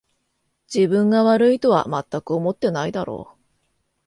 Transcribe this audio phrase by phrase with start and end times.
[0.73, 3.41] 自分が悪いとはまったく思ってないだろう